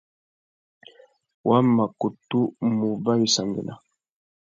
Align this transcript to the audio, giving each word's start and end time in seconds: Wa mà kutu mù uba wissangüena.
Wa 1.47 1.57
mà 1.75 1.85
kutu 1.99 2.39
mù 2.75 2.85
uba 2.95 3.11
wissangüena. 3.19 3.73